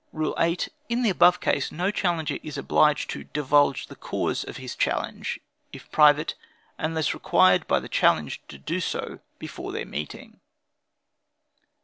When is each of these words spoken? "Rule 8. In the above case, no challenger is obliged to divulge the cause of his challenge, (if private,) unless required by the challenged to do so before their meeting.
"Rule 0.11 0.33
8. 0.39 0.67
In 0.89 1.03
the 1.03 1.11
above 1.11 1.39
case, 1.41 1.71
no 1.71 1.91
challenger 1.91 2.39
is 2.41 2.57
obliged 2.57 3.07
to 3.11 3.23
divulge 3.25 3.85
the 3.85 3.95
cause 3.95 4.43
of 4.43 4.57
his 4.57 4.75
challenge, 4.75 5.39
(if 5.71 5.91
private,) 5.91 6.33
unless 6.79 7.13
required 7.13 7.67
by 7.67 7.79
the 7.79 7.87
challenged 7.87 8.49
to 8.49 8.57
do 8.57 8.79
so 8.79 9.19
before 9.37 9.71
their 9.71 9.85
meeting. 9.85 10.39